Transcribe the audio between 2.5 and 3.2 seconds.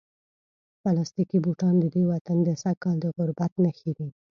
سږکال د